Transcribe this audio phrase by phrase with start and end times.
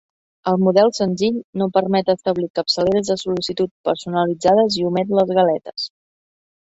[0.51, 5.85] El model "senzill" no permet establir capçaleres de sol·licitud personalitzades i omet les galetes.